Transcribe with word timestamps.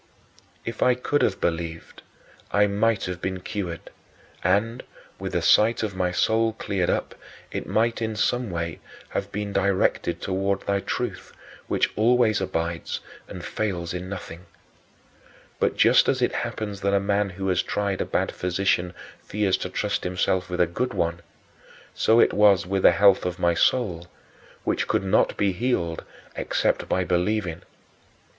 If 0.65 0.81
I 0.81 0.95
could 0.95 1.21
have 1.21 1.39
believed, 1.39 2.01
I 2.51 2.65
might 2.65 3.05
have 3.05 3.21
been 3.21 3.39
cured, 3.41 3.91
and, 4.43 4.81
with 5.19 5.33
the 5.33 5.43
sight 5.43 5.83
of 5.83 5.95
my 5.95 6.11
soul 6.11 6.53
cleared 6.53 6.89
up, 6.89 7.13
it 7.51 7.67
might 7.67 8.01
in 8.01 8.15
some 8.15 8.49
way 8.49 8.79
have 9.09 9.31
been 9.31 9.53
directed 9.53 10.19
toward 10.19 10.61
thy 10.61 10.79
truth, 10.79 11.31
which 11.67 11.91
always 11.95 12.41
abides 12.41 13.01
and 13.27 13.45
fails 13.45 13.93
in 13.93 14.09
nothing. 14.09 14.47
But, 15.59 15.77
just 15.77 16.09
as 16.09 16.19
it 16.19 16.31
happens 16.33 16.81
that 16.81 16.95
a 16.95 16.99
man 16.99 17.29
who 17.29 17.47
has 17.49 17.61
tried 17.61 18.01
a 18.01 18.05
bad 18.05 18.31
physician 18.31 18.95
fears 19.19 19.55
to 19.57 19.69
trust 19.69 20.03
himself 20.03 20.49
with 20.49 20.59
a 20.61 20.65
good 20.65 20.95
one, 20.95 21.19
so 21.93 22.19
it 22.19 22.33
was 22.33 22.65
with 22.65 22.81
the 22.81 22.91
health 22.91 23.23
of 23.23 23.37
my 23.37 23.53
soul, 23.53 24.07
which 24.63 24.87
could 24.87 25.03
not 25.03 25.37
be 25.37 25.51
healed 25.51 26.03
except 26.35 26.89
by 26.89 27.03
believing. 27.03 27.61